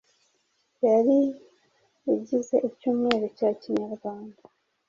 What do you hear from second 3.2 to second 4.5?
cya Kinyarwanda.